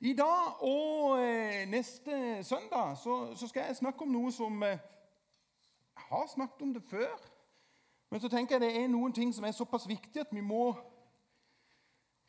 [0.00, 4.78] I dag og eh, neste søndag så, så, skal jeg snakke om noe som eh,
[5.96, 7.16] Jeg har snakket om det før.
[8.10, 10.70] Men så tenker jeg det er noen ting som er såpass viktige at vi må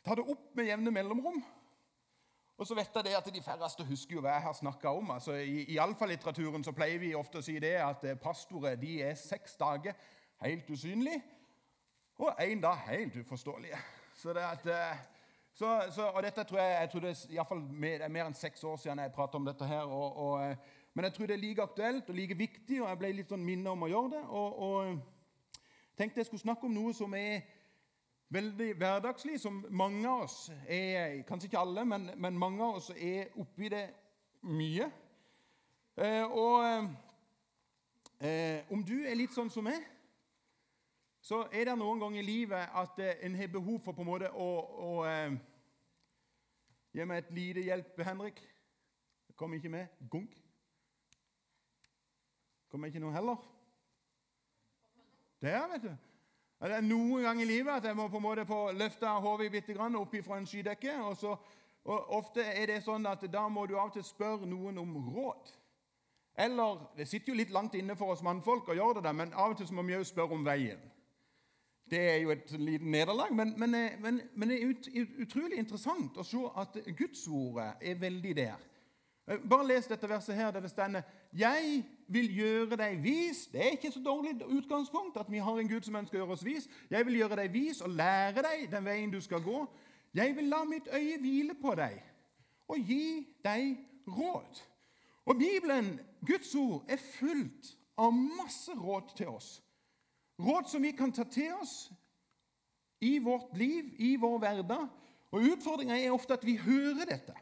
[0.04, 1.38] ta det opp med jevne mellomrom.
[2.58, 5.14] Og så vet jeg det at De færreste husker jo hva jeg har snakka om.
[5.14, 9.14] Altså, I alfa-litteraturen så pleier vi ofte å si det at eh, pastorer de er
[9.14, 9.94] seks dager
[10.42, 11.22] helt usynlige
[12.18, 13.78] og én dag helt uforståelige.
[14.18, 14.68] Så det at...
[15.50, 18.08] Eh, så, så, og dette tror jeg, jeg tror det, er, i fall, det er
[18.08, 19.66] mer enn seks år siden jeg pratet om dette.
[19.66, 20.56] her, og, og, eh,
[20.92, 23.44] Men jeg tror det er like aktuelt og like viktig, og jeg ble litt sånn
[23.44, 24.22] minnet om å gjøre det.
[24.28, 24.98] Og, og
[25.96, 27.42] tenkte jeg skulle snakke om noe som er
[28.30, 32.90] veldig hverdagslig, som mange av oss er Kanskje ikke alle, men, men mange av oss
[32.96, 33.86] er oppi det
[34.42, 34.90] mye.
[35.96, 36.88] Eh, og
[38.18, 39.82] eh, om du er litt sånn som meg
[41.30, 44.08] så er det noen ganger i livet at eh, en har behov for på en
[44.08, 44.50] måte å,
[44.82, 45.38] å eh,
[46.90, 48.40] Gi meg et lite hjelp, Henrik.
[49.28, 49.86] Jeg kommer ikke med.
[50.10, 50.32] Gunk.
[52.66, 53.36] Kommer ikke noe heller.
[55.38, 55.92] Der, vet du.
[56.60, 59.52] Det er noen ganger i livet at jeg må på en måte få løfta hodet
[59.54, 60.98] bitte opp fra en skydekke.
[61.04, 61.36] Og, så,
[61.84, 64.98] og Ofte er det sånn at da må du av og til spørre noen om
[65.14, 65.54] råd.
[66.34, 69.32] Eller Det sitter jo litt langt inne for oss mannfolk å gjøre det, der, men
[69.32, 70.89] av og til må vi òg spørre om veien.
[71.90, 76.16] Det er jo et lite nederlag, men, men, eh, men, men, det er utrolig interessant
[76.16, 78.60] å se at Gudsordet er veldig der.
[79.26, 81.02] Eh, bare les dette verset her der det stender
[81.32, 83.48] 'Jeg vil gjøre deg vis'.
[83.52, 86.32] Det er ikke så dårlig utgangspunkt at vi har en Gud som ønsker å gjøre
[86.32, 86.68] oss vis.
[86.90, 89.66] 'Jeg vil gjøre deg vis og lære deg den veien du skal gå.'
[90.14, 92.02] 'Jeg vil la mitt øye hvile på deg
[92.68, 94.62] og gi deg råd.'
[95.26, 99.62] Og Bibelen, Guds ord, er fullt av masse råd til oss.
[100.40, 101.90] Råd som vi kan ta til oss
[103.00, 104.88] i vårt liv, i vår hverdag.
[105.30, 107.34] Og Utfordringa er ofte at vi hører dette.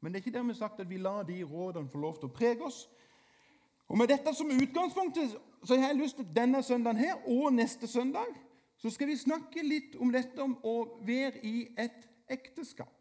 [0.00, 2.34] Men det er ikke dermed sagt at vi lar de rådene få lov til å
[2.34, 2.84] prege oss.
[3.88, 5.18] Og Med dette som utgangspunkt
[5.64, 8.28] så har jeg lyst til denne søndagen her og neste søndag
[8.80, 12.96] så skal vi snakke litt om dette om å være i et ekteskap.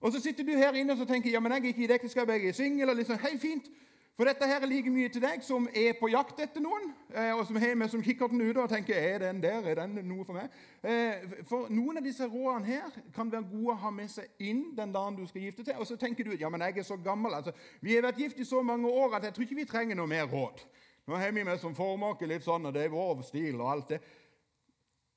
[0.00, 1.94] Og Så sitter du her inne og tenker ja, men jeg er ikke i et
[1.94, 2.96] ekteskap, jeg er singel.
[2.96, 3.70] Liksom, hei, fint.
[4.18, 7.30] For dette her er like mye til deg som er på jakt etter noen, eh,
[7.38, 10.24] og som har med som kikkerten ute og tenker er den der, er den noe
[10.26, 10.56] for meg?
[10.82, 14.72] Eh, for Noen av disse rådene her kan være gode å ha med seg inn
[14.74, 15.78] den dagen du skal gifte til.
[15.78, 17.38] Og så tenker du ja, men jeg er så gammel.
[17.38, 20.00] altså, Vi har vært gift i så mange år at jeg tror ikke vi trenger
[20.02, 20.66] noe mer råd.
[21.06, 23.94] Nå har vi med som formake litt sånn, og det er vår stil og alt
[23.94, 24.02] det.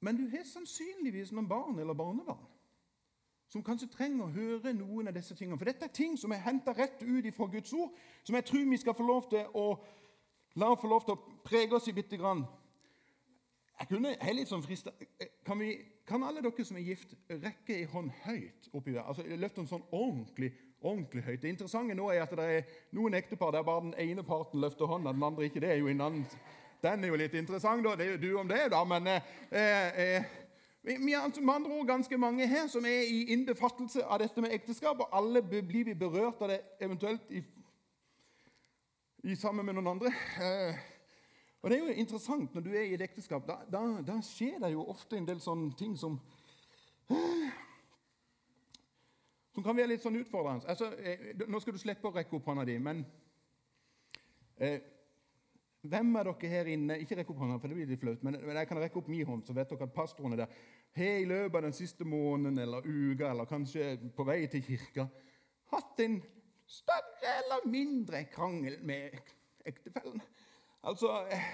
[0.06, 2.46] Men du har sannsynligvis noen barn eller barnebarn
[3.52, 5.60] som kanskje trenger å høre noen av disse tingene.
[5.60, 7.92] For dette er ting som er henta rett ut fra Guds ord,
[8.24, 9.66] som jeg tror vi skal få lov til å
[10.60, 12.46] la få lov til å prege oss i bitte grann.
[13.82, 14.92] Jeg kunne helt litt sånn frista
[15.48, 15.74] kan, vi,
[16.06, 19.08] kan alle dere som er gift, rekke ei hånd høyt oppi der?
[19.08, 20.52] Altså Løfte den sånn ordentlig
[20.82, 21.42] ordentlig høyt.
[21.42, 24.90] Det interessante nå er at det er noen ektepar der bare den ene parten løfter
[24.90, 25.62] hånda, den andre ikke.
[25.62, 26.26] Det er jo en annen
[26.82, 27.92] Den er jo litt interessant, da.
[27.94, 28.80] Det er jo du om det, da.
[28.90, 30.32] Men eh, eh,
[30.84, 34.54] vi har med andre ord ganske mange her som er i innbefattelse av dette med
[34.54, 37.44] ekteskap, og alle blir vi berørt av det eventuelt i,
[39.24, 40.14] i sammen med noen andre.
[40.42, 40.80] Eh,
[41.62, 43.46] og Det er jo interessant når du er i et ekteskap.
[43.48, 46.18] Da, da, da skjer det jo ofte en del sånne ting som
[47.10, 47.52] eh,
[49.54, 50.66] Som kan være litt sånn utfordrende.
[50.72, 53.04] Altså, eh, nå skal du slippe å rekke opp hånda di, men
[54.58, 54.80] eh,
[55.82, 57.00] hvem av dere her inne?
[57.02, 59.26] Ikke rekk opp hånda, for det blir litt flaut, men, jeg kan rekke opp min
[59.26, 60.60] hånd, så vet dere at pastorene der.
[60.98, 65.08] Har i løpet av den siste måneden eller uka, eller kanskje på vei til kirka,
[65.72, 66.20] hatt en
[66.70, 69.18] større eller mindre krangel med
[69.66, 70.22] ektefellen.
[70.84, 71.52] Altså eh,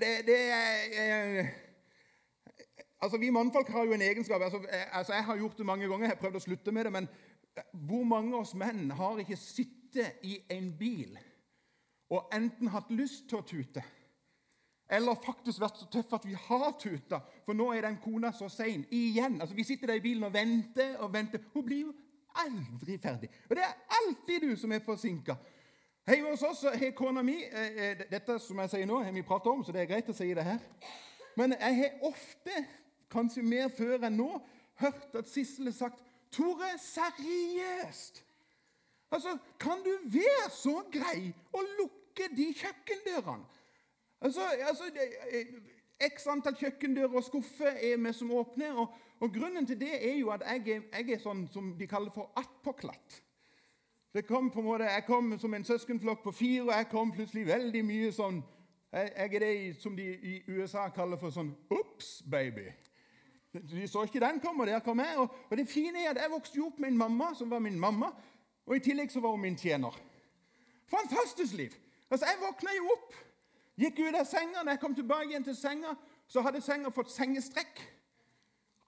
[0.00, 1.46] Det, det er
[3.00, 4.42] Altså, Vi mannfolk har jo en egenskap.
[4.42, 6.84] Altså, eh, altså, Jeg har gjort det mange ganger, jeg har prøvd å slutte med
[6.84, 7.08] det, men
[7.72, 11.18] hvor mange av oss menn har ikke sittet i en bil
[12.10, 13.82] og enten hatt lyst til å tute,
[14.88, 18.48] eller faktisk vært så tøff at vi har tuta, for nå er den kona så
[18.52, 19.40] sein igjen.
[19.40, 21.42] Altså, Vi sitter der i bilen og venter og venter.
[21.54, 21.94] Hun blir jo
[22.34, 23.30] aldri ferdig.
[23.50, 25.34] Og det er alltid du som er forsinka.
[26.06, 29.22] Hei, hos oss har kona mi eh, eh Dette som jeg sier nå, har vi
[29.26, 30.60] prata om, så det er greit å si det her.
[31.36, 32.62] Men jeg har ofte,
[33.10, 34.28] kanskje mer før enn nå,
[34.78, 38.22] hørt at Sissel har sagt 'Tore, seriøst!'
[39.16, 43.46] Altså, Kan du være så grei å lukke de kjøkkendørene?
[44.20, 44.90] Altså, altså
[46.00, 48.76] X antall kjøkkendører og skuffer er vi som åpner.
[48.76, 51.88] Og, og, Grunnen til det er jo at jeg er, jeg er sånn som de
[51.88, 53.22] kaller for attpåklatt.
[54.12, 57.12] Det kom på en måte, Jeg kom som en søskenflokk på fire, og jeg kom
[57.12, 58.42] plutselig veldig mye sånn
[58.92, 62.68] Jeg, jeg er det som de i USA kaller for sånn Ops, baby.
[63.56, 65.16] De så ikke den komme, og der kom jeg.
[65.16, 67.60] Og, og det fine er at jeg vokste jo opp med en mamma som var
[67.64, 68.12] min mamma,
[68.66, 69.94] og i tillegg så var hun min tjener.
[70.90, 71.74] Fantastisk liv.
[72.10, 73.14] Altså, Jeg våkna jo opp,
[73.76, 74.62] gikk ut av senga.
[74.62, 75.94] Når jeg kom tilbake igjen til senga,
[76.26, 77.82] så hadde senga fått sengestrekk.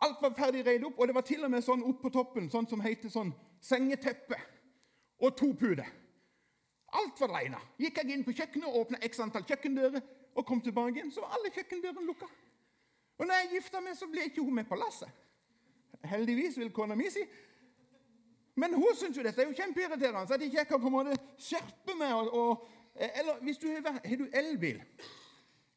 [0.00, 2.50] Alt var ferdig reid opp, og det var til og med sånn opp på toppen,
[2.50, 4.38] sånn som heter sånn sengeteppe.
[5.19, 5.86] Og to puter.
[6.98, 7.58] Alt var regna.
[7.78, 10.04] Gikk jeg inn på kjøkkenet, åpna x antall kjøkkendører
[10.38, 12.28] og kom tilbake igjen, så var alle kjøkkendørene lukka.
[13.19, 15.10] Og når jeg gifta meg, så ble ikke hun med på lasset.
[16.06, 17.24] Heldigvis, vil kona mi si.
[18.58, 20.96] Men hun syns jo dette er jo kjempeirriterende, så at ikke jeg kan på en
[20.96, 22.14] måte skjerpe meg.
[22.14, 22.66] Og, og,
[22.99, 24.82] eller hvis du har, har du elbil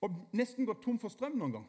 [0.01, 1.67] og nesten gått tom for strøm noen gang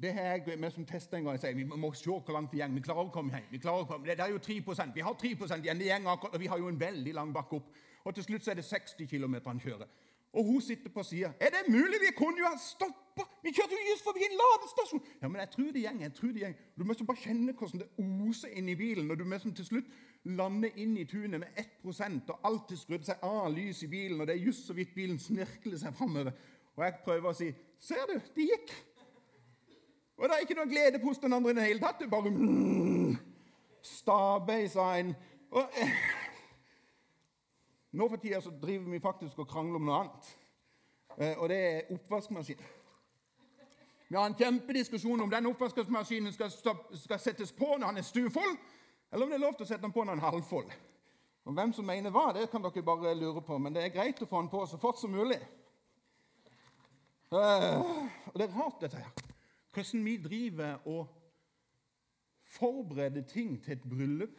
[0.00, 1.34] Det har jeg med som test en gang.
[1.36, 2.72] Jeg sier, Vi må se hvor langt det går.
[2.72, 3.50] Vi klarer å komme hjem.
[3.50, 4.08] Vi klarer å komme.
[4.08, 5.78] Det er jo 3% Vi har 3 igjen.
[5.78, 7.68] Det går akkurat, og vi har jo en veldig lang bakke opp.
[8.04, 9.86] Og til slutt så er det 60 km han kjører.
[10.32, 11.32] Og hun sitter på sida.
[11.40, 11.98] 'Er det mulig?
[12.00, 13.22] Vi kunne jo ha stoppa!
[13.42, 16.28] Vi kjørte jo just forbi en ladestasjon!' Ja, men jeg tror det gjeng, jeg tror
[16.28, 16.56] det gjeng.
[16.78, 17.88] Du må bare kjenne hvordan det
[18.28, 19.84] oser inn i bilen og du må til slutt
[20.24, 24.20] lande inn i tunet med 1 og alt er skrudd seg av lys i bilen,
[24.20, 26.32] og det er just så vidt bilen snirkler seg framover.
[26.76, 28.74] Og jeg prøver å si 'Ser du, det gikk'.
[30.16, 31.98] Og det er ikke noe glede hos den andre i det hele tatt.
[31.98, 33.16] Det er bare mm,
[33.82, 35.14] Stabei, av en.
[35.50, 35.78] Og,
[37.92, 40.28] nå for tida så driver vi faktisk og krangler om noe annet,
[41.16, 42.62] eh, og det er oppvaskmaskin.
[44.10, 48.56] Vi har en kjempediskusjon om den oppvaskmaskinen skal, skal, settes på når han er stuefull,
[49.12, 50.72] eller om det er lov til å sette den på når han er halvfull.
[51.44, 54.22] Og Hvem som mener hva, det kan dere bare lure på, men det er greit
[54.22, 55.38] å få den på så fort som mulig.
[57.30, 57.78] Uh,
[58.26, 59.10] og Det er rart, dette her.
[59.70, 61.06] Hvordan vi driver og
[62.50, 64.38] forbereder ting til et bryllup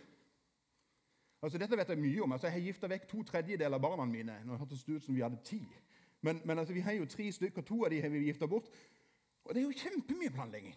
[1.41, 2.31] Altså, Dette vet jeg mye om.
[2.31, 4.37] Altså, Jeg har gifta vekk to tredjedeler av barna mine.
[4.45, 5.61] Nå hørtes det ut som vi hadde ti.
[6.21, 7.65] Men, men altså, vi har jo tre stykker.
[7.65, 8.69] To av de har vi gifta bort.
[9.45, 10.75] Og det er jo kjempemye planlegging.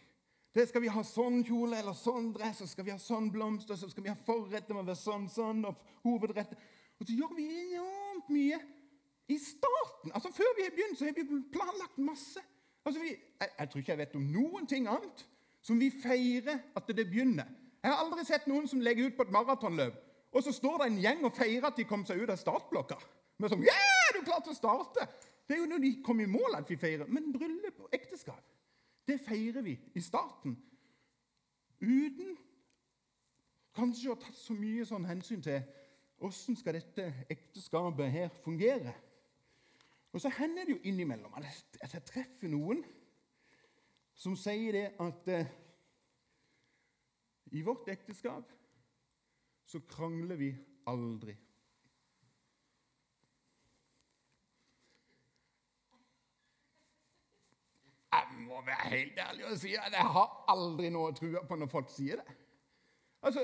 [0.55, 3.75] Det skal vi ha sånn kjole eller sånn dress, og skal vi ha sånn blomster,
[3.77, 6.55] så skal vi ha forrett, være sånn, sånn, og hovedrett.
[7.01, 8.61] Og så gjør vi enormt mye
[9.35, 10.15] i starten.
[10.15, 12.41] Altså Før vi har begynt, så har vi planlagt masse.
[12.85, 15.27] Altså, vi, jeg, jeg, tror ikke jeg vet om noen ting annet
[15.65, 17.51] som vi feirer at det begynner.
[17.83, 19.99] Jeg har aldri sett noen som legger ut på et maratonløp
[20.35, 22.99] og så står det en gjeng og feirer at de kom seg ut av startblokka.
[23.39, 25.07] Med sånn, yeah, du klarte å starte!
[25.45, 27.09] Det er jo når de kom i mål at vi feirer.
[27.11, 28.43] Men bryllup og ekteskap,
[29.07, 30.57] det feirer vi i starten.
[31.85, 32.33] Uten
[33.77, 35.61] kanskje å ha tatt så mye sånn hensyn til
[36.25, 38.95] åssen skal dette ekteskapet her fungere.
[40.15, 41.47] Og så hender det jo innimellom at
[41.83, 42.85] jeg treffer noen
[44.15, 45.55] som sier det at eh,
[47.55, 48.53] i vårt ekteskap
[49.65, 50.51] så krangler vi
[50.87, 51.35] aldri.
[58.15, 61.57] Jeg må være helt ærlig og si at jeg har aldri noe å trua på
[61.59, 62.37] når folk sier det.
[63.25, 63.43] Altså,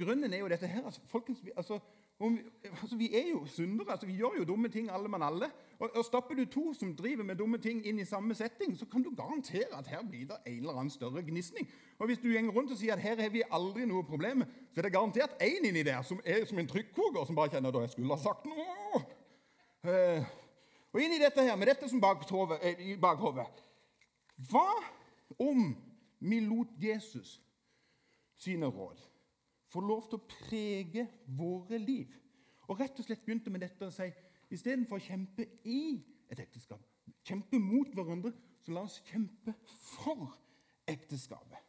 [0.00, 0.84] Grunnen er jo dette her.
[0.88, 1.78] Altså, folkens, altså,
[2.20, 3.90] altså, vi er jo syndere.
[3.90, 5.50] Altså, vi gjør jo dumme ting, alle mann alle.
[5.78, 9.02] Og, Stapper du to som driver med dumme ting, inn i samme setting, så kan
[9.02, 11.68] du garantere at her blir det en eller annen større gnisning.
[11.98, 14.42] Og Hvis du gjenger rundt og sier at her har vi aldri noe problem,
[14.72, 17.70] så er det garantert én inni der som er som en trykkoker, som bare kjenner
[17.70, 19.04] at jeg skulle ha sagt noe.
[19.84, 20.26] Og
[20.92, 22.02] og i dette her, med dette som
[22.62, 23.46] eh, i bakhodet
[24.50, 24.66] Hva
[25.38, 25.76] om
[26.18, 27.40] vi lot Jesus
[28.38, 29.07] sine råd
[29.68, 31.06] få lov til å prege
[31.38, 32.14] våre liv?
[32.68, 34.08] Og rett og slett begynte med dette å si
[34.48, 35.98] Istedenfor å kjempe i
[36.32, 36.80] et ekteskap,
[37.20, 38.30] kjempe mot hverandre,
[38.64, 40.30] så la oss kjempe for
[40.88, 41.60] ekteskapet.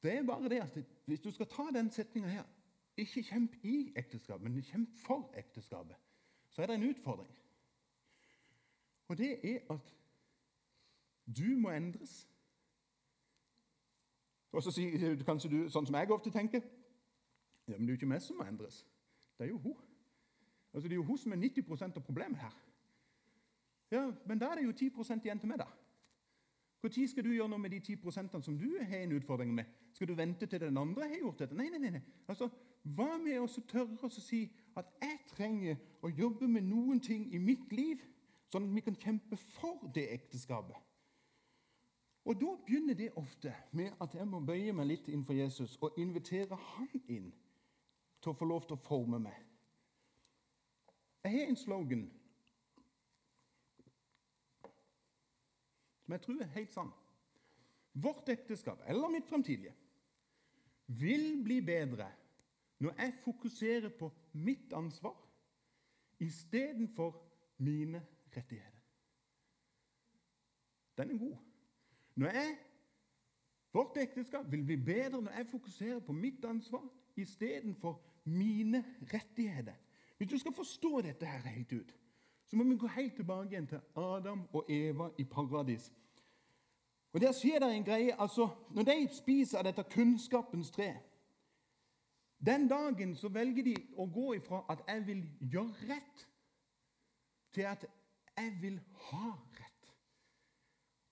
[0.00, 2.46] Det er bare det at Hvis du skal ta den setninga her
[2.96, 5.96] Ikke kjemp i ekteskapet, men kjemp for ekteskapet.
[6.48, 7.30] Så er det en utfordring.
[9.08, 9.94] Og det er at
[11.26, 12.26] du må endres.
[14.52, 16.62] Og så sier kanskje du, sånn som jeg ofte tenker
[17.70, 18.80] ja, men det er jo ikke meg som må endres.
[19.38, 19.76] Det er jo hun.
[20.74, 22.56] Altså, Det er jo hun som er 90% av problemet her.
[23.90, 25.68] Ja, Men da er det jo 10% igjen til meg, da.
[26.82, 29.64] Når skal du gjøre noe med de 10% som du har en utfordring med?
[29.92, 31.54] Skal du vente til den andre har gjort dette?
[31.54, 32.00] Nei, nei, nei.
[32.28, 32.48] Altså,
[32.82, 37.38] Hva med å tørre å si at jeg trenger å jobbe med noen ting i
[37.38, 38.00] mitt liv,
[38.48, 40.76] sånn at vi kan kjempe for det ekteskapet?
[42.24, 45.96] Og Da begynner det ofte med at jeg må bøye meg litt innenfor Jesus og
[45.98, 47.30] invitere han inn
[48.20, 49.36] til å få lov til å forme meg.
[51.24, 52.04] Jeg har en slogan
[56.04, 56.92] som jeg tror er helt sann.
[57.92, 59.74] Vårt ekteskap, eller mitt fremtidige,
[60.86, 62.08] vil bli bedre
[62.80, 65.16] når jeg fokuserer på mitt ansvar
[66.20, 67.14] istedenfor
[67.58, 68.02] mine
[68.36, 68.80] rettigheter.
[70.96, 71.36] Den er god.
[72.16, 72.56] Når jeg,
[73.72, 76.82] Vårt ekteskap vil bli bedre når jeg fokuserer på mitt ansvar
[77.16, 79.74] istedenfor mine rettigheter.
[80.16, 81.94] Hvis du skal forstå dette her helt ut,
[82.46, 85.92] så må vi gå helt tilbake igjen til Adam og Eva i paradis.
[87.12, 88.20] Og Der skjer det en greie.
[88.20, 90.96] altså, Når de spiser av dette kunnskapens tre
[92.46, 96.28] Den dagen så velger de å gå ifra at 'jeg vil gjøre rett',
[97.52, 97.86] til at
[98.36, 99.32] 'jeg vil ha.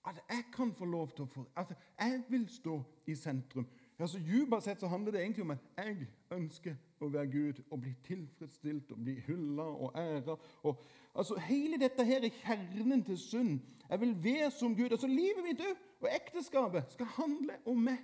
[0.09, 3.67] At jeg kan få lov til å få At jeg vil stå i sentrum.
[3.99, 7.81] Altså, Dypere sett så handler det egentlig om at jeg ønsker å være Gud og
[7.83, 10.37] bli tilfredsstilt og bli hylla og æra.
[10.63, 13.59] Og, altså, hele dette her er kjernen til synd.
[13.89, 14.91] Jeg vil være som Gud.
[14.91, 15.65] Altså, Livet mitt
[15.99, 17.99] og ekteskapet skal handle om meg.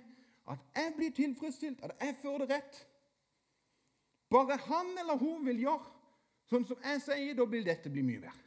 [0.46, 2.82] At jeg blir tilfredsstilt, at jeg får det rett.
[4.30, 5.94] Bare han eller hun vil gjøre
[6.50, 8.44] sånn som jeg sier, da vil dette bli mye verre.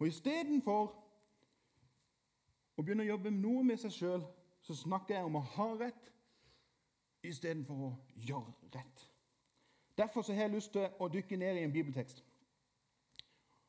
[0.00, 1.03] Og istedenfor
[2.84, 4.24] å begynner å jobbe noe med seg sjøl,
[4.64, 6.10] så snakker jeg om å ha rett
[7.24, 9.04] istedenfor å gjøre rett.
[9.96, 12.24] Derfor har jeg lyst til å dykke ned i en bibeltekst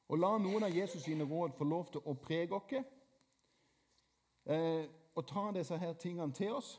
[0.06, 2.76] og la noen av Jesus sine råd få lov til å prege oss
[4.46, 4.84] eh,
[5.16, 6.76] og ta disse her tingene til oss.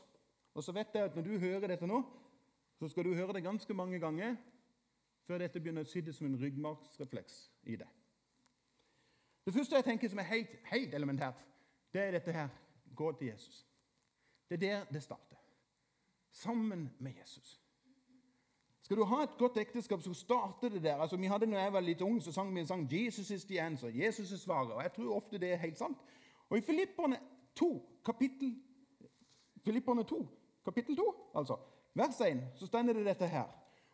[0.55, 2.03] Og så vet jeg at Når du hører dette nå,
[2.79, 4.35] så skal du høre det ganske mange ganger
[5.27, 7.89] før dette begynner å sitte som en ryggmargsrefleks i deg.
[9.45, 11.43] Det første jeg tenker som er helt, helt elementært,
[11.93, 12.47] det er dette her
[12.95, 13.67] gå til Jesus.
[14.49, 15.35] Det er der det starter
[16.31, 17.61] sammen med Jesus.
[18.81, 20.95] Skal du ha et godt ekteskap, så starter det der.
[20.95, 23.45] Altså, vi hadde når jeg var litt ung, så sang vi en sang 'Jesus is
[23.45, 24.05] the answer'.
[24.05, 24.71] Jesus er svaret.
[24.71, 25.97] Og jeg tror ofte det er helt sant.
[26.49, 27.19] Og i Filipperne
[27.55, 28.55] 2, kapittel,
[29.65, 30.27] Filipperne 2,
[30.65, 31.57] kapittel 2, altså,
[31.93, 33.45] vers 1, så står det dette her.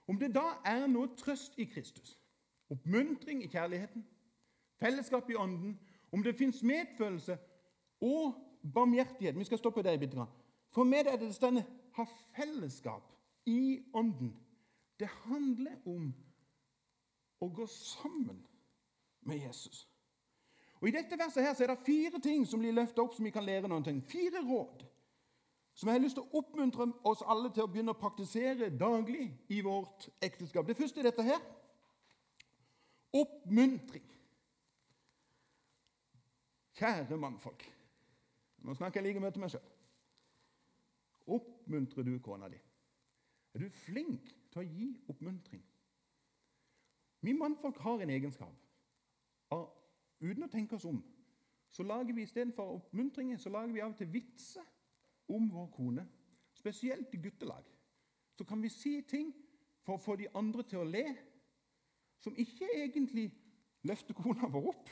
[0.07, 2.19] Om det da er noe trøst i Kristus,
[2.69, 4.07] oppmuntring i kjærligheten,
[4.79, 5.79] fellesskap i ånden,
[6.11, 7.37] om det fins medfølelse
[8.03, 8.35] og
[8.73, 10.31] barmhjertighet Vi skal stoppe der bitte grann.
[10.71, 12.05] For med det det denne ha
[12.35, 13.11] fellesskap
[13.45, 14.33] i Ånden.
[14.99, 16.13] Det handler om
[17.41, 18.39] å gå sammen
[19.21, 19.87] med Jesus.
[20.81, 23.25] Og I dette verset her så er det fire ting som blir løftet opp som
[23.25, 24.01] vi kan lære noen ting.
[24.03, 24.83] Fire råd
[25.73, 29.25] som jeg har lyst til å oppmuntre oss alle til å begynne å praktisere daglig
[29.49, 30.67] i vårt ekteskap.
[30.67, 31.39] Det første er dette her.
[33.13, 34.05] Oppmuntring.
[36.77, 37.72] Kjære mannfolk.
[38.63, 39.69] Nå snakker jeg like mye til meg sjøl.
[41.35, 42.59] Oppmuntrer du kona di?
[43.53, 45.63] Er du flink til å gi oppmuntring?
[47.23, 48.55] Vi mannfolk har en egenskap.
[49.55, 49.67] Og
[50.23, 51.03] uten å tenke oss om
[51.73, 54.65] så lager vi istedenfor oppmuntringer så lager vi av og til vitser
[55.33, 56.03] om vår kone.
[56.53, 57.63] Spesielt i guttelag.
[58.37, 59.31] Så kan vi si ting
[59.81, 61.05] for å få de andre til å le,
[62.21, 63.31] som ikke egentlig
[63.89, 64.91] løfter kona vår opp,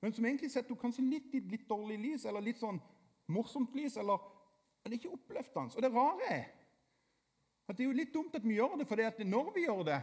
[0.00, 2.80] men som egentlig setter kanskje litt i et litt dårlig lys, eller litt sånn
[3.30, 4.22] morsomt lys, eller
[4.80, 5.76] men det er ikke oppløftende.
[5.76, 6.46] Og det rare er
[7.68, 10.00] at det er jo litt dumt at vi gjør det, for når vi gjør det,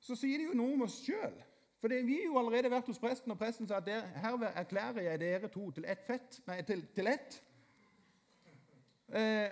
[0.00, 1.36] så sier det jo noe om oss sjøl.
[1.80, 5.06] For vi har jo allerede vært hos presten, og presten sa at der, her erklærer
[5.06, 6.40] jeg dere to til ett fett.
[6.46, 7.38] Nei, til, til ett.
[9.14, 9.48] Eh,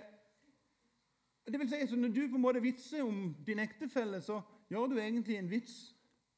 [1.46, 4.86] det vil si, så Når du på en måte vitser om din ektefelle, så gjør
[4.86, 5.94] du egentlig en vits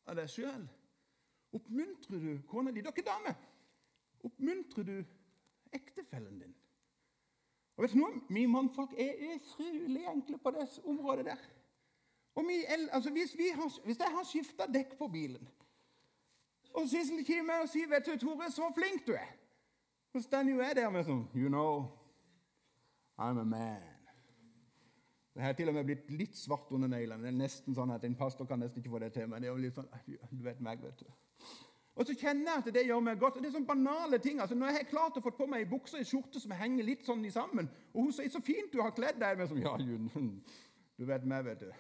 [0.07, 0.69] av deg sjøl.
[1.52, 3.35] Oppmuntrer du kona di Dere damer,
[4.25, 5.05] oppmuntrer du
[5.73, 6.55] ektefellen din?
[7.76, 8.21] Og vet du noe?
[8.28, 11.45] Vi mannfolk er utrolig enkle på det området der.
[12.38, 15.49] Vi, altså hvis, har, hvis, jeg har skifta dekk på bilen,
[16.75, 19.35] og Sissel kommer og sier vet du, 'Tore, så flink du er',
[20.12, 21.90] så står jo jeg der med sånn You know,
[23.19, 23.98] I'm a man.
[25.38, 27.23] Det har til og med blitt litt svart under neglene.
[27.23, 29.28] Det er nesten sånn at En pastor kan nesten ikke få det til.
[29.30, 29.87] men det er jo litt sånn,
[30.33, 31.12] du vet meg, vet du.
[31.95, 33.37] Og så kjenner jeg at det gjør meg godt.
[33.37, 34.40] og Det er sånne banale ting.
[34.40, 36.57] altså Når jeg har klart å få på meg ei bukse og ei skjorte som
[36.59, 39.49] henger litt sånn i sammen, og hun sier 'så fint du har kledd deg', men
[39.49, 39.76] som, ja,
[40.99, 41.73] du vet meg, vet du.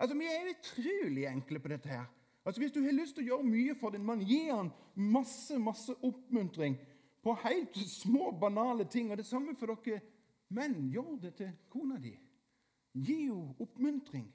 [0.00, 2.06] Altså, Vi er utrolig enkle på dette her.
[2.44, 5.58] Altså, Hvis du har lyst til å gjøre mye for din mann, gi han masse
[5.58, 6.78] masse oppmuntring
[7.22, 9.10] på helt små, banale ting.
[9.10, 10.00] Og det samme for dere
[10.48, 10.90] menn.
[10.90, 12.18] Gjør det til kona di.
[13.04, 14.34] Gi henne oppmuntring.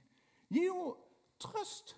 [0.50, 0.94] Gi henne
[1.40, 1.98] trøst.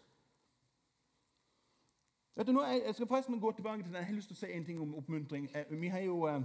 [2.36, 3.96] Vet du, nå, jeg skal forresten gå tilbake til den.
[3.96, 5.48] Jeg har lyst til å si en ting om oppmuntring.
[5.56, 6.42] Eh, vi har jo, eh,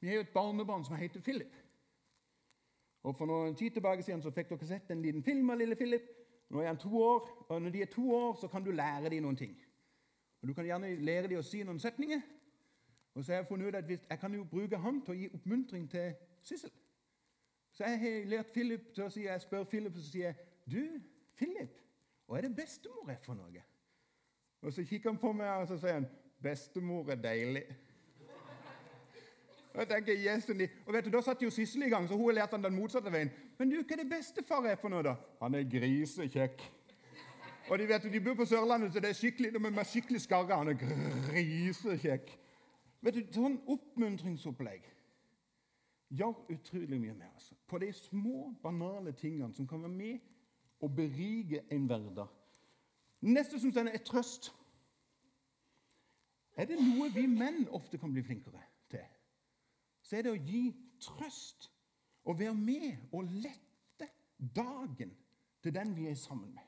[0.00, 1.56] vi har jo et barnebarn som heter Philip.
[3.02, 5.76] Og For noen tid tilbake siden så fikk dere sett en liten film av lille
[5.76, 6.02] Philip.
[6.50, 9.10] Nå er han to år, og når de er to år, så kan du lære
[9.10, 9.56] dem noen ting.
[10.42, 12.20] Og Du kan gjerne lære dem å si noen setninger.
[13.14, 15.28] Og så har Jeg funnet ut at jeg kan jo bruke han til å gi
[15.34, 16.70] oppmuntring til Sissel.
[17.78, 20.34] Så jeg har lært Philip til å si, jeg spør Philip, og så sier jeg,
[20.66, 21.00] 'Du,
[21.38, 21.76] Philip,
[22.26, 23.62] hva er det bestemor er for noe?'
[24.62, 26.08] Og så kikker han på meg og så sier han,
[26.42, 27.74] 'Bestemor er deilig'.
[29.74, 30.50] Og jeg tenker, yes,
[30.86, 33.12] og vet du, Da satt jo Sissel i gang, så hun lærte han den motsatte
[33.12, 33.30] veien.
[33.58, 35.14] Men du, hva er det bestefar er for noe, da?
[35.42, 36.66] Han er grisekjekk.
[37.70, 40.20] Og de vet jo, de bor på Sørlandet, så det er skikkelig, de er skikkelig
[40.20, 40.56] skarre.
[40.56, 42.38] Han er grisekjekk.
[43.02, 44.97] Vet du, Sånn oppmuntringsopplegg
[46.10, 47.52] gjør utrolig mye med oss.
[47.66, 50.18] På de små, banale tingene som kan være med
[50.80, 52.28] og berike en hverdag.
[53.20, 54.52] Neste som stender, er trøst.
[56.56, 59.04] Er det noe vi menn ofte kan bli flinkere til,
[60.02, 60.62] så er det å gi
[61.02, 61.70] trøst.
[62.28, 65.14] Og være med og lette dagen
[65.64, 66.64] til den vi er sammen med.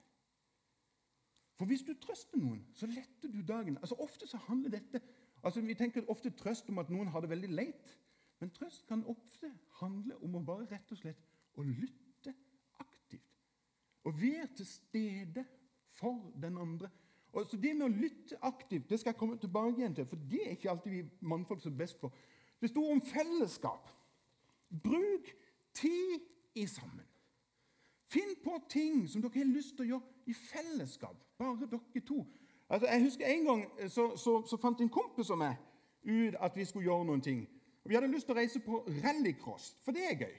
[1.58, 3.76] For hvis du trøster noen, så letter du dagen.
[3.76, 5.02] Altså Ofte så handler dette
[5.42, 7.92] altså Vi tenker ofte trøst om at noen har det veldig leit.
[8.40, 11.20] Men trøst kan ofte handle om å bare rett og slett
[11.60, 12.32] å lytte
[12.80, 13.36] aktivt.
[14.04, 15.44] Og være til stede
[16.00, 16.90] for den andre.
[17.32, 20.16] Og så Det med å lytte aktivt det skal jeg komme tilbake igjen til, for
[20.30, 22.10] det er ikke alltid vi mannfolk som er best på.
[22.60, 23.90] Det sto om fellesskap.
[24.82, 25.30] Bruk
[25.74, 26.20] tid
[26.54, 27.06] i sammen.
[28.10, 31.16] Finn på ting som dere har lyst til å gjøre i fellesskap.
[31.38, 32.24] Bare dere to.
[32.70, 35.56] Altså, jeg husker En gang eh, så, så, så fant en kompis og meg
[36.02, 37.44] ut at vi skulle gjøre noen ting.
[37.84, 40.38] Vi hadde lyst til å reise på rallycross, for det er gøy.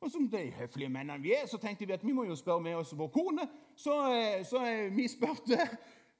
[0.00, 2.62] Og som de høflige mennene vi er, så tenkte vi at vi må jo spørre
[2.62, 3.48] med oss vår kone.
[3.76, 5.58] Så, eh, så eh, vi spurte,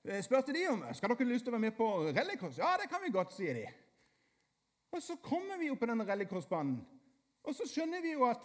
[0.05, 2.59] eh, spurte de om skal dere lyst til å være med på rallycross.
[2.59, 3.65] Ja, det kan vi godt, sier de.
[4.91, 6.81] Og så kommer vi jo på denne rallycrossbanen,
[7.45, 8.45] og så skjønner vi jo at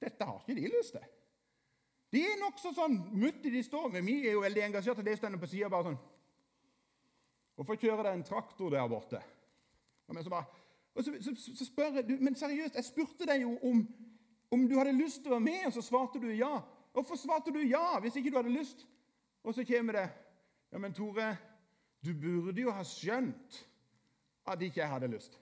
[0.00, 1.08] dette har ikke de lyst til.
[2.14, 4.06] De er nokså sånn mutti de står, med.
[4.06, 5.04] vi er jo veldig engasjerte.
[5.04, 5.98] De står på sida bare sånn
[7.58, 9.18] Hvorfor kjører det en traktor der borte?
[10.06, 10.46] Og, så, bare,
[10.98, 13.84] og så, så, så, spør jeg Men seriøst, jeg spurte deg jo om,
[14.50, 16.58] om du hadde lyst til å være med, og så svarte du ja.
[16.92, 18.86] Hvorfor svarte du ja hvis ikke du hadde lyst?
[19.44, 20.08] Og så kommer det
[20.72, 21.36] Ja, men Tore,
[22.04, 23.62] du burde jo ha skjønt
[24.48, 25.38] at ikke jeg hadde lyst.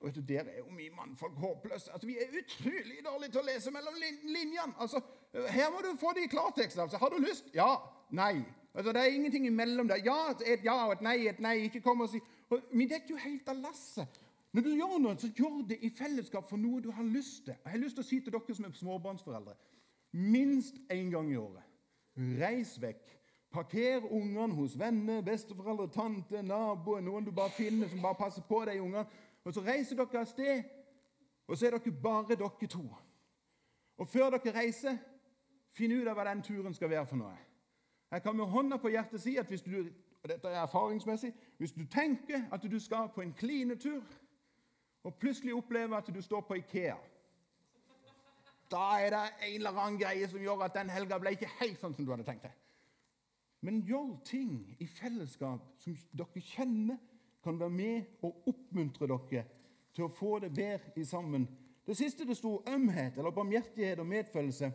[0.00, 1.92] Og vet du, Der er jo vi mannfolk håpløse.
[1.92, 4.74] Altså, Vi er utrolig dårlige til å lese mellom lin linjene.
[4.78, 5.00] Altså,
[5.32, 6.78] Her må du få det i klartekst.
[6.78, 6.96] Altså.
[6.96, 7.44] Har du lyst?
[7.54, 7.76] Ja.
[8.10, 8.44] Nei.
[8.74, 10.02] Altså, Det er ingenting imellom der.
[10.04, 11.54] Ja, et ja og et nei, et nei.
[11.70, 14.20] Ikke kom og si og, Vi detter jo helt av lasset.
[14.52, 17.56] Når du gjør noe, så gjør det i fellesskap for noe du har lyst til.
[17.64, 19.56] Jeg har lyst til å si til dere som er småbarnsforeldre
[20.16, 21.66] minst én gang i året
[22.16, 23.12] reis vekk.
[23.50, 28.64] Parker ungene hos venner, besteforeldre, tante, naboer, noen du bare finner som bare passer på
[28.66, 29.06] de ungene.
[29.44, 30.64] Og så reiser dere av sted,
[31.46, 32.84] og så er dere bare dere to.
[33.96, 34.98] Og før dere reiser,
[35.76, 37.36] finn ut av hva den turen skal være for noe.
[38.10, 39.86] Jeg kan med hånda på hjertet si at hvis du,
[40.26, 44.02] og dette er erfaringsmessig, hvis du tenker at du skal på en klinetur,
[45.04, 46.96] og plutselig opplever at du står på Ikea
[48.70, 51.78] Da er det en eller annen greie som gjør at den helga ble ikke helt
[51.78, 52.56] sånn som du hadde tenkt deg.
[53.62, 56.98] Men gjør ting i fellesskap som dere kjenner
[57.44, 59.44] kan være med og oppmuntre dere
[59.94, 61.46] til å få det bedre i sammen.
[61.86, 64.72] Det siste det sto, ømhet eller barmhjertighet og medfølelse.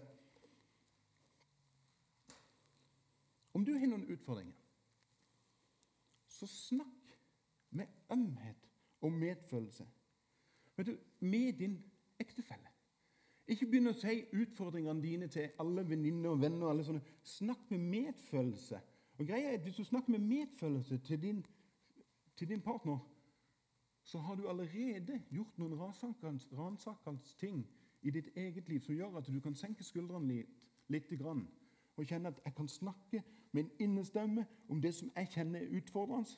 [3.54, 4.61] Om du har noen utfordringer,
[6.42, 7.16] så snakk
[7.78, 8.70] med ømhet
[9.02, 9.88] og medfølelse
[10.78, 11.76] Vet du, med din
[12.20, 12.70] ektefelle.
[13.52, 16.70] Ikke begynn å si utfordringene dine til alle venninner og venner.
[16.72, 17.02] alle sånne.
[17.28, 18.80] Snakk med medfølelse.
[19.20, 21.46] Og greia er at Hvis du snakker med medfølelse til din,
[22.38, 22.98] til din partner,
[24.04, 27.68] så har du allerede gjort noen ransakende ting
[28.02, 30.28] i ditt eget liv som gjør at du kan senke skuldrene
[30.88, 35.28] litt, litt og kjenne at jeg kan snakke med en innestemme om det som jeg
[35.28, 36.30] kjenner er utfordrende.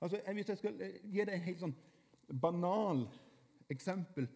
[0.00, 1.74] Altså, Hvis jeg skal eh, gi deg et helt sånn
[2.40, 3.06] banal
[3.72, 4.28] eksempel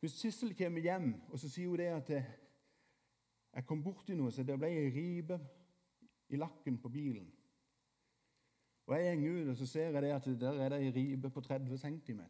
[0.00, 2.30] Hvis Sissel kommer hjem og så sier hun det at eh,
[3.50, 5.36] jeg kom borti noe, så det ble ei ripe
[6.30, 7.26] i lakken på bilen.
[8.86, 11.30] Og Jeg går ut og så ser jeg det at der er det ei ripe
[11.30, 12.20] på 30 cm.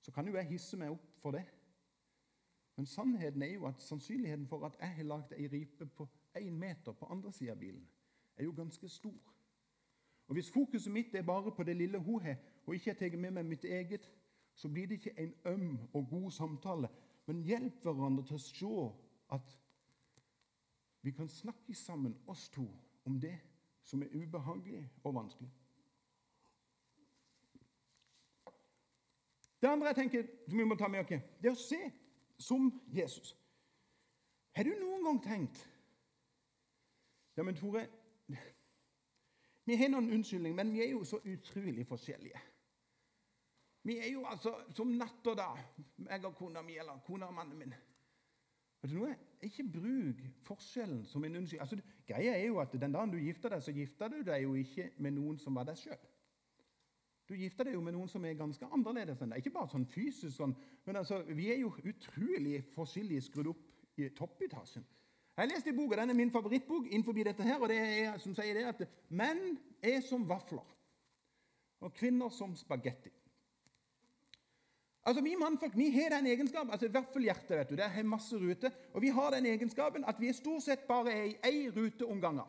[0.00, 1.44] Så kan jo jeg hisse meg opp for det.
[2.76, 6.08] Men sannheten er jo at sannsynligheten for at jeg har lagd ei ripe på
[6.40, 7.88] én meter på andre sida av bilen,
[8.36, 9.32] er jo ganske stor.
[10.28, 13.18] Og Hvis fokuset mitt er bare på det lille hun har, og ikke jeg tar
[13.18, 14.10] med meg mitt eget,
[14.54, 16.88] så blir det ikke en øm og god samtale.
[17.26, 18.92] Men hjelp hverandre til å se
[19.30, 19.58] at
[21.02, 22.68] vi kan snakke sammen, oss to,
[23.04, 23.38] om det
[23.82, 25.50] som er ubehagelig og vanskelig.
[29.62, 31.80] Det andre jeg tenker som vi må ta med oss, det er å se
[32.38, 33.36] som Jesus.
[34.52, 35.68] Har du noen gang tenkt
[37.36, 37.86] Ja, men Tore
[39.64, 42.40] Vi har noen unnskyldninger, men vi er jo så utrolig forskjellige.
[43.82, 45.58] Vi er jo altså som natt og dag,
[46.08, 47.74] jeg og kona mi, eller kona og mannen min.
[48.82, 49.14] Vet du noe?
[49.42, 51.62] Ikke bruk forskjellen som en unnskyldning.
[51.62, 54.54] Altså, greia er jo at Den dagen du gifter deg, så gifter du deg jo
[54.58, 56.08] ikke med noen som var deg sjøl.
[57.28, 59.42] Du gifter deg jo med noen som er ganske annerledes enn deg.
[59.42, 60.54] Ikke bare sånn fysisk, sånn,
[60.86, 64.86] men altså, vi er jo utrolig forskjellige skrudd opp i toppetasjen.
[65.36, 68.34] Jeg leste i boka, Den er min favorittbok innenfor dette her, og det er som
[68.34, 70.66] sier det at menn er som vafler,
[71.80, 73.10] og kvinner som spagetti.
[75.04, 77.84] Altså, Vi mannfolk vi har den egenskapen, altså i hvert fall hjertet, vet du, det
[77.90, 81.38] har masse ruter, og vi har den egenskapen at vi stort sett bare er i
[81.48, 82.44] én rute om gangen.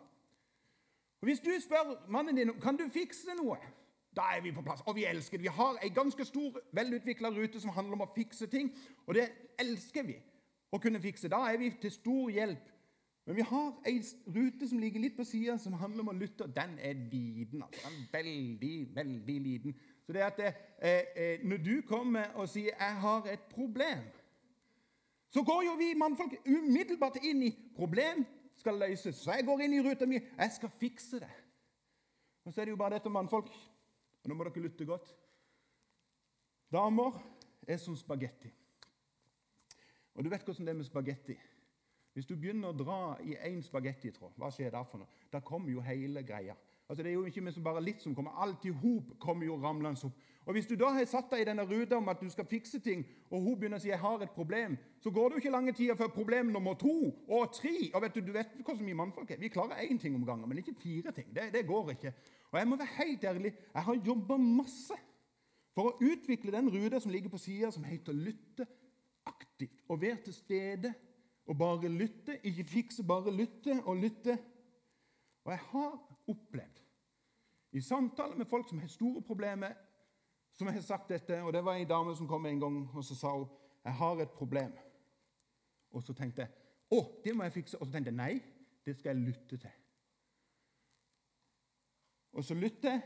[1.22, 3.58] Og Hvis du spør mannen din kan du fikse noe,
[4.16, 4.82] da er vi på plass.
[4.86, 5.44] Og vi elsker det.
[5.44, 8.70] Vi har ei ganske stor, velutvikla rute som handler om å fikse ting,
[9.08, 10.18] og det elsker vi
[10.72, 11.30] å kunne fikse.
[11.32, 12.73] Da er vi til stor hjelp.
[13.26, 16.48] Men vi har ei rute som ligger litt på sida, som handler om å lytte.
[16.52, 17.64] Den er liten.
[17.64, 17.88] altså.
[17.88, 19.78] Den er veldig, veldig liten.
[20.04, 20.60] Så det at eh,
[21.16, 24.12] eh, Når du kommer og sier 'jeg har et problem',
[25.30, 29.24] så går jo vi mannfolk umiddelbart inn i 'problem skal løses'.
[29.24, 31.40] Så jeg går inn i ruta mi 'jeg skal fikse det'.
[32.46, 33.48] Og så er det jo bare dette mannfolk.
[34.24, 35.16] Og nå må dere lytte godt.
[36.72, 37.24] Damer
[37.68, 38.52] er som spagetti.
[40.16, 41.36] Og du vet hvordan det er med spagetti.
[42.14, 45.24] Hvis du begynner å dra i én spagettitråd, hva skjer da for noe?
[45.34, 46.56] Da kommer jo hele greia.
[46.90, 48.36] Altså Det er jo ikke bare litt som kommer.
[48.38, 50.14] Alt i hop kommer jo ramlende opp.
[50.46, 52.80] Og Hvis du da har satt deg i denne ruta om at du skal fikse
[52.80, 55.52] ting, og hun begynner å si 'jeg har et problem', så går det jo ikke
[55.52, 58.94] lange tida før problem nummer to og tre og vet Du, du vet hvordan vi
[58.94, 59.40] mannfolk er.
[59.40, 61.34] Vi klarer én ting om gangen, men ikke fire ting.
[61.34, 62.14] Det, det, går ikke.
[62.52, 64.94] Og jeg må være helt ærlig, jeg har jobba masse
[65.74, 68.68] for å utvikle den ruta som ligger på sida, som heter lytte
[69.26, 69.82] aktivt.
[69.88, 70.94] Og være til stede
[71.46, 72.40] og bare lytte.
[72.44, 74.38] Ikke fikse, bare lytte og lytte.
[75.44, 76.84] Og jeg har opplevd
[77.74, 79.74] i samtaler med folk som har store problemer,
[80.54, 83.04] som jeg har sagt dette, og det var en dame som kom en gang og
[83.04, 83.48] så sa hun,
[83.84, 84.78] 'Jeg har et problem.'
[85.92, 86.52] Og så tenkte jeg
[86.92, 88.44] 'Å, det må jeg fikse.' Og så tenkte jeg 'Nei,
[88.86, 89.80] det skal jeg lytte til'.
[92.32, 93.02] Og så lytter jeg,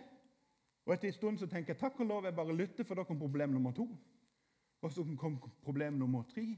[0.85, 3.03] og etter en stund så tenker jeg 'Takk og lov, jeg bare lytter, for da
[3.03, 3.97] kom problem nummer to'.
[4.81, 6.57] Og så kom problem nummer tre.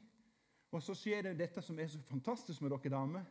[0.72, 3.24] Og så skjer det dette som er så fantastisk med dere damer.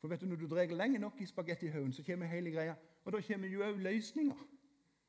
[0.00, 2.74] For vet du, Når du drar lenge nok i spagettihaugen, så kommer hele greia.
[3.04, 4.46] Og da kommer jo òg løsninger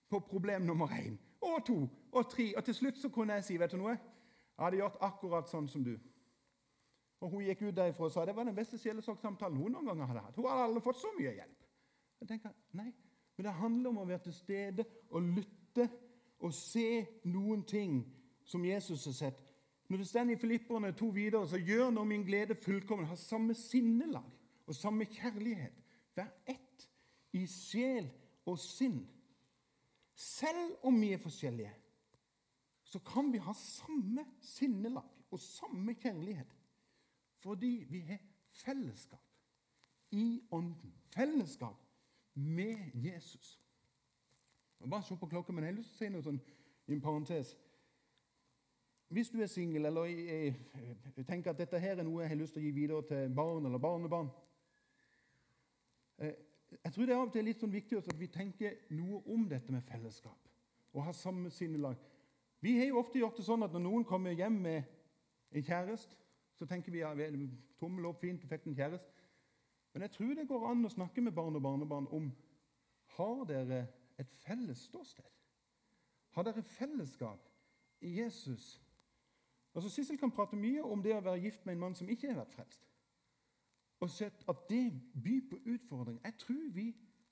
[0.10, 2.54] på problem nummer én og to og tre.
[2.58, 3.92] Og til slutt så kunne jeg si vet du noe?
[4.58, 5.98] Jeg hadde gjort akkurat sånn som du.
[7.20, 10.08] Og Hun gikk ut derfra og sa det var den beste sjelesorgsamtalen hun noen gang
[10.08, 10.36] hadde hatt.
[10.36, 11.68] Hun hadde aldri fått så mye hjelp.
[12.20, 12.94] Jeg tenker, nei,
[13.38, 15.90] Men det handler om å være til stede og lytte
[16.40, 17.98] og se noen ting
[18.46, 19.42] som Jesus har sett.
[19.90, 23.06] Når det står i Filipperne to videre, så gjør nå min glede fullkommen.
[23.06, 24.26] Ha samme sinnelag
[24.66, 25.84] og samme kjærlighet.
[26.16, 26.88] Vær ett
[27.34, 28.08] i sjel
[28.46, 29.04] og sinn.
[30.16, 31.74] Selv om vi er forskjellige,
[32.84, 36.56] så kan vi ha samme sinnelag og samme kjærlighet.
[37.44, 38.22] Fordi vi har
[38.52, 39.22] fellesskap
[40.12, 40.94] i Ånden.
[41.16, 41.76] Fellesskap
[42.34, 43.60] med Jesus.
[44.80, 46.40] Jeg bare se på klokka, men jeg har lyst til å si noe sånn
[46.88, 47.56] i en parentes.
[49.16, 50.10] Hvis du er singel eller
[51.28, 53.66] tenker at dette her er noe jeg har lyst til å gi videre til barn
[53.70, 54.34] eller barnebarn
[56.18, 56.34] Eh,
[56.84, 59.48] jeg tror det er av og til litt sånn viktig at vi tenker noe om
[59.50, 60.52] dette med fellesskap.
[60.96, 62.00] Og har samme sinnelag.
[62.64, 64.88] Vi har jo ofte gjort det sånn at når noen kommer hjem med
[65.52, 66.16] en kjæreste,
[66.56, 67.12] så tenker vi ja,
[67.80, 69.12] tommel opp, fint, du fikk en kjæreste.
[69.94, 72.32] Men jeg tror det går an å snakke med barn og barnebarn om
[73.18, 73.82] har dere
[74.20, 75.28] et felles ståsted.
[76.36, 77.44] Har dere fellesskap
[78.04, 78.80] i Jesus?
[79.76, 82.32] Altså, Sissel kan prate mye om det å være gift med en mann som ikke
[82.32, 82.92] har vært frelst
[84.04, 84.92] og sett at det
[85.24, 86.22] byr på utfordringer.
[86.24, 86.90] Jeg tror vi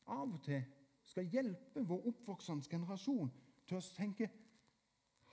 [0.07, 0.61] av og til
[1.03, 3.31] skal hjelpe vår oppvoksende generasjon
[3.67, 4.29] til å tenke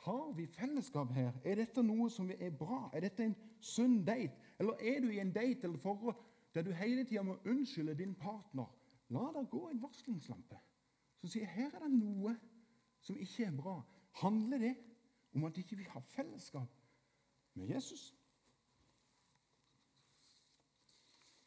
[0.00, 1.34] har vi fellesskap her?
[1.44, 2.88] Er dette noe som er bra?
[2.92, 4.32] Er dette en sunn date?
[4.58, 6.16] Eller er du i en date eller forhold
[6.54, 8.68] der du hele tida må unnskylde din partner?
[9.12, 10.58] La det gå en varslingslampe
[11.20, 12.32] som sier her er det noe
[13.04, 13.76] som ikke er bra.
[14.22, 14.74] Handler det
[15.36, 16.79] om at ikke vi ikke har fellesskap
[17.54, 18.14] med Jesus?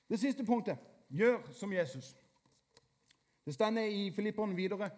[0.10, 0.78] Det siste punktet
[1.10, 2.16] gjør som Jesus.
[3.46, 4.90] Det står i Filipperen videre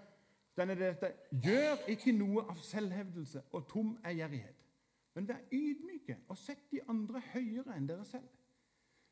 [0.58, 4.65] denne dette, Gjør ikke noe av selvhevdelse og tom ærgjerrighet,
[5.15, 8.28] men vær ydmyke og sett de andre høyere enn dere selv.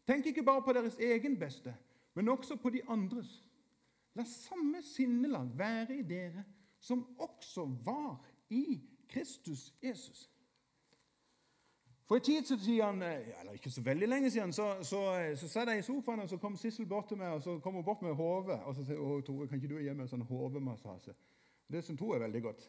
[0.08, 1.76] Tenk ikke bare på deres egen beste,
[2.14, 3.44] men også på de andres.
[4.16, 6.44] La samme sinnelag være i dere
[6.80, 10.30] som også var i Kristus Jesus.
[12.14, 15.00] For en tid siden, eh, eller ikke så veldig lenge siden, så, så,
[15.36, 17.74] så satt jeg i sofaen, og så kom Sissel bort til meg og så kom
[17.74, 18.60] hun bort med hodet.
[18.66, 21.16] Og så sier hun Tore, kan ikke du gi meg en sånn hodemassasje?
[21.74, 22.68] Det syns hun er veldig godt.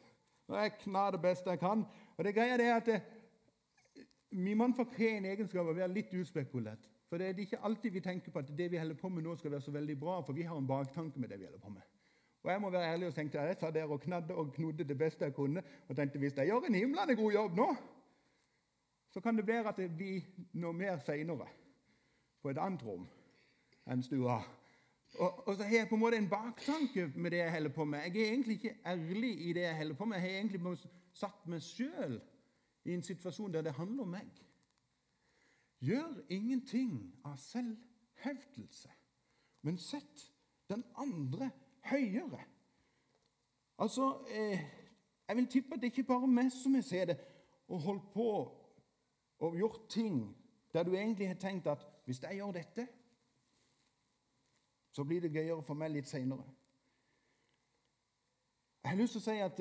[0.49, 1.85] Og jeg knar det beste jeg kan.
[2.17, 5.93] Og det greia er at det, eh, Min mann får en egenskap av å være
[5.93, 6.89] litt uspekulert.
[7.09, 9.37] For det er ikke alltid vi tenker på at det vi holder på med nå,
[9.37, 11.69] skal være så veldig bra, for vi har en baktanke med det vi holder på
[11.69, 11.83] med.
[12.45, 14.99] Og jeg må være ærlig og tenke, jeg satt der og knadde og knodde det
[14.99, 15.63] beste jeg kunne.
[15.89, 17.69] Og tenkte hvis jeg gjør en himlende god jobb nå,
[19.15, 20.23] så kan det være at det blir
[20.59, 21.47] noe mer seinere.
[22.43, 23.05] På et annet rom
[23.87, 24.41] enn stua.
[25.15, 27.85] Og, og, så har jeg på en måte en baktanke med det jeg holder på
[27.85, 27.99] med.
[27.99, 30.17] Jeg er egentlig ikke ærlig i det jeg holder på med.
[30.17, 30.79] Jeg har egentlig
[31.15, 32.17] satt meg sjøl
[32.85, 34.43] i en situasjon der det handler om meg.
[35.79, 38.91] Gjør ingenting av selvhevdelse,
[39.63, 40.27] men sett
[40.69, 41.51] den andre
[41.87, 42.43] høyere.
[43.79, 44.65] Altså, eh,
[45.29, 47.19] Jeg vil tippe at det ikke bare er meg som har sett det
[47.69, 48.27] og holdt på
[49.45, 50.21] og gjort ting
[50.75, 52.87] der du egentlig har tenkt at hvis jeg gjør dette,
[54.93, 56.45] så blir det gøyere for meg litt seinere.
[58.85, 59.61] Jeg har lyst til å si at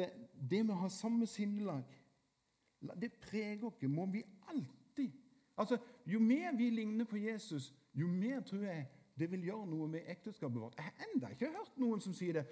[0.50, 1.86] det med å ha samme sinnelag,
[3.00, 3.80] det preger oss.
[3.88, 5.12] Må vi alltid
[5.58, 8.88] Altså, Jo mer vi ligner på Jesus, jo mer tror jeg
[9.20, 10.76] det vil gjøre noe med ekteskapet vårt.
[10.78, 12.46] Jeg har ennå ikke hørt noen som sier det.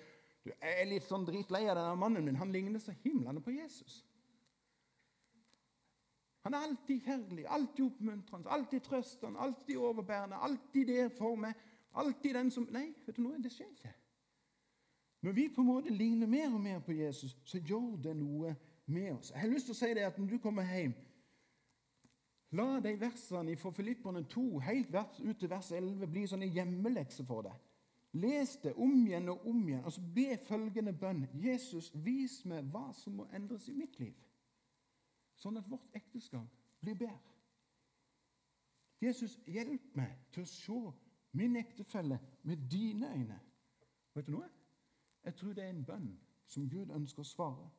[0.45, 2.35] Du, 'Jeg er litt sånn dritlei av denne mannen min.
[2.35, 4.05] Han ligner så himlende på Jesus.'
[6.43, 11.53] Han er alltid kjærlig, alltid oppmuntrende, alltid trøstende, alltid overbærende, alltid der for meg.
[11.93, 13.93] Alltid den som Nei, vet du noe, det skjer ikke.
[15.21, 18.55] Når vi på en måte ligner mer og mer på Jesus, så gjør det noe
[18.85, 19.31] med oss.
[19.31, 20.95] Jeg har lyst til å si det at Når du kommer hjem,
[22.51, 27.45] La de versene fra Filipperne 2 helt ut til vers 11 bli sånne hjemmelekser for
[27.47, 27.53] deg.
[28.19, 31.29] Les det om igjen og om igjen, og så be følgende bønn.
[31.33, 34.17] Jesus, vis meg hva som må endres i mitt liv,
[35.41, 36.47] sånn at vårt ekteskap
[36.81, 37.35] blir bedre.
[39.01, 40.79] Jesus, hjelp meg til å se
[41.37, 43.39] min ektefelle med dine øyne.
[44.13, 44.49] Vet du noe?
[45.25, 46.11] Jeg tror det er en bønn
[46.45, 47.69] som Gud ønsker å svare.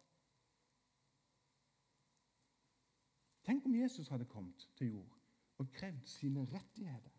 [3.46, 5.18] Tenk om Jesus hadde kommet til jord
[5.58, 7.10] og krevd sine rettigheter.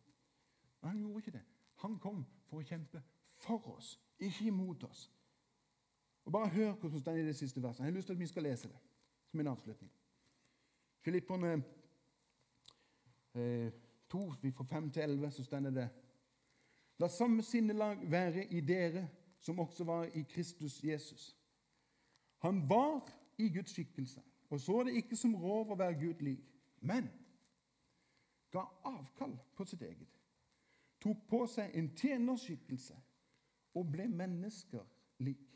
[0.82, 1.44] Men han gjorde ikke det.
[1.84, 3.04] Han kom for å kjempe
[3.44, 5.10] for oss, ikke imot oss.
[6.24, 7.80] Og Bare hør hvordan det står i det siste verset.
[7.80, 8.80] Jeg har lyst til at vi skal lese det
[9.28, 9.92] som en avslutning.
[11.04, 11.54] Filipperne
[13.36, 13.72] eh,
[14.10, 14.24] 2,
[14.56, 15.90] fra 5 til 11, så stender det
[17.02, 19.08] La samme sinnelag være i dere
[19.40, 21.36] som også var i Kristus Jesus.
[22.38, 24.22] Han var i Guds skikkelse
[24.54, 26.44] og så det ikke som rov å være Gud lik,
[26.86, 27.08] men
[28.54, 30.12] ga avkall på sitt eget,
[31.02, 33.00] tok på seg en tjenerskikkelse
[33.74, 34.86] og ble mennesker
[35.26, 35.53] lik.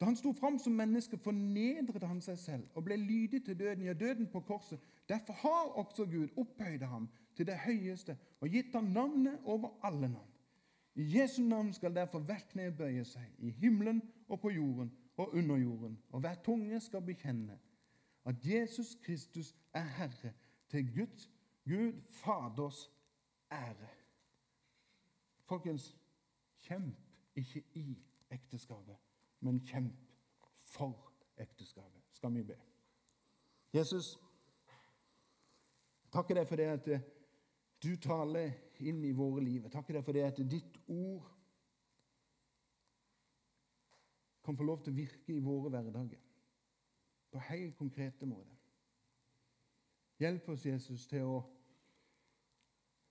[0.00, 3.84] Da han sto fram som menneske, fornedret han seg selv og ble lydig til døden,
[3.84, 4.80] ja, døden på korset.
[5.08, 10.08] Derfor har også Gud opphøyde ham til det høyeste og gitt ham navnet over alle
[10.08, 10.30] navn.
[10.94, 15.34] I Jesu navn skal derfor hvert kne bøye seg, i himmelen og på jorden og
[15.34, 17.58] under jorden, og hver tunge skal bekjenne
[18.24, 20.32] at Jesus Kristus er Herre,
[20.68, 21.30] til Guds,
[21.64, 22.90] Gud Faders
[23.52, 23.88] ære.
[25.44, 25.96] Folkens,
[26.60, 26.96] kjemp
[27.34, 27.98] ikke i
[28.30, 28.96] ekteskapet,
[29.40, 32.02] men kjemp for ekteskapet.
[32.12, 32.56] Skal vi be.
[33.72, 34.18] Jesus,
[36.12, 37.04] takker deg for det at eh,
[37.80, 38.52] du taler
[38.84, 39.68] inn i våre liv.
[39.72, 41.28] Takker deg for det at ditt ord
[44.44, 46.20] kan få lov til å virke i våre hverdager
[47.30, 48.56] på helt konkrete måter.
[50.20, 51.38] Hjelp oss, Jesus, til å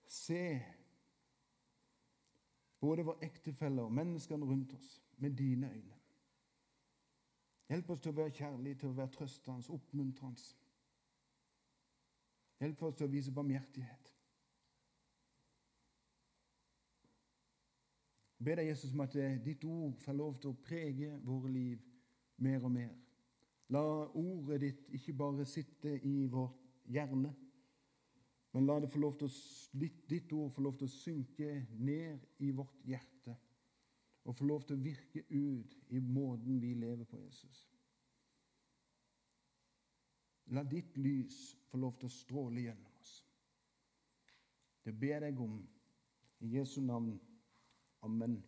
[0.09, 0.43] se
[2.81, 5.98] både våre ektefeller og menneskene rundt oss med dine øyne.
[7.69, 10.45] Hjelp oss til å være kjærlige, til å være trøstende, oppmuntrende.
[12.59, 14.07] Hjelp oss til å vise barmhjertighet.
[18.39, 21.83] Jeg ber deg, Jesus, om at ditt ord får lov til å prege våre liv
[22.41, 22.95] mer og mer.
[23.69, 23.83] La
[24.17, 26.57] ordet ditt ikke bare sitte i vårt
[26.89, 27.35] hjerne,
[28.55, 28.95] men la ditt
[30.33, 33.35] ord få lov til å synke ned i vårt hjerte
[34.23, 37.65] og få lov til å virke ut i måten vi lever på, Jesus.
[40.49, 43.13] La ditt lys få lov til å stråle gjennom oss.
[44.85, 45.59] Det ber jeg om
[46.39, 47.19] i Jesu navn.
[48.01, 48.39] Amen.